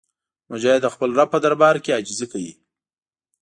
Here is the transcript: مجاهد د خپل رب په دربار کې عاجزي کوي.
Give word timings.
مجاهد 0.51 0.81
د 0.83 0.87
خپل 0.93 1.09
رب 1.19 1.29
په 1.33 1.39
دربار 1.45 1.75
کې 1.83 1.93
عاجزي 1.95 2.27
کوي. 2.31 2.53